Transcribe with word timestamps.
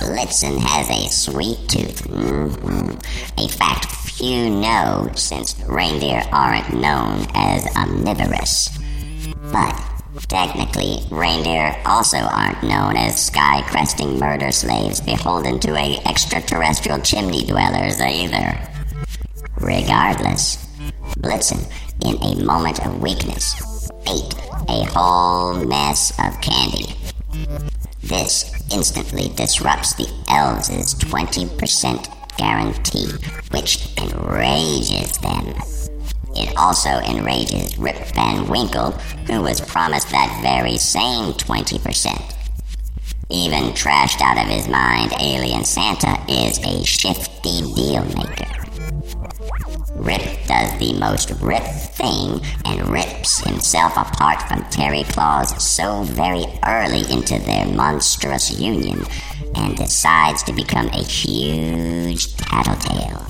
Blitzen 0.00 0.58
has 0.58 0.90
a 0.90 1.08
sweet 1.08 1.68
tooth. 1.68 2.02
Mhm. 2.08 3.00
A 3.38 3.48
fact 3.48 3.86
few 3.86 4.50
know 4.50 5.08
since 5.14 5.54
reindeer 5.68 6.22
aren't 6.32 6.72
known 6.72 7.26
as 7.34 7.66
omnivorous. 7.76 8.70
But 9.52 9.74
technically, 10.28 11.06
reindeer 11.10 11.76
also 11.84 12.18
aren't 12.18 12.62
known 12.62 12.96
as 12.96 13.20
sky 13.20 13.62
cresting 13.66 14.18
murder 14.18 14.52
slaves 14.52 15.00
beholden 15.00 15.58
to 15.60 15.76
a 15.76 16.00
extraterrestrial 16.06 17.00
chimney 17.00 17.44
dwellers 17.44 18.00
either. 18.00 18.58
Regardless, 19.58 20.58
Blitzen, 21.18 21.64
in 22.04 22.16
a 22.22 22.44
moment 22.44 22.84
of 22.84 23.00
weakness, 23.00 23.54
ate 24.06 24.34
a 24.68 24.84
whole 24.92 25.54
mess 25.54 26.12
of 26.18 26.40
candy. 26.40 26.94
This 28.02 28.52
instantly 28.72 29.30
disrupts 29.34 29.94
the 29.94 30.08
elves' 30.28 30.94
20% 30.94 32.36
guarantee, 32.36 33.08
which 33.50 33.96
enrages 33.98 35.18
them. 35.18 35.54
It 36.36 36.54
also 36.56 36.98
enrages 37.00 37.78
Rip 37.78 37.96
Van 38.14 38.46
Winkle, 38.48 38.90
who 39.26 39.42
was 39.42 39.60
promised 39.60 40.10
that 40.10 40.40
very 40.42 40.76
same 40.76 41.32
20%. 41.32 42.34
Even 43.30 43.72
trashed 43.72 44.20
out 44.20 44.36
of 44.36 44.52
his 44.52 44.68
mind, 44.68 45.12
Alien 45.20 45.64
Santa 45.64 46.18
is 46.28 46.58
a 46.58 46.84
shifty 46.84 47.62
deal 47.74 48.04
maker. 48.04 48.50
Rip 49.94 50.20
does 50.64 50.78
the 50.78 50.98
most 50.98 51.30
Rip 51.40 51.62
thing 51.62 52.40
and 52.64 52.88
rips 52.88 53.40
himself 53.40 53.96
apart 53.96 54.42
from 54.42 54.64
Terry 54.70 55.04
Claus 55.04 55.62
so 55.62 56.02
very 56.04 56.44
early 56.66 57.00
into 57.12 57.38
their 57.40 57.66
monstrous 57.66 58.58
union 58.58 59.04
and 59.56 59.76
decides 59.76 60.42
to 60.44 60.52
become 60.52 60.86
a 60.88 61.02
huge 61.02 62.36
tattletale. 62.36 63.26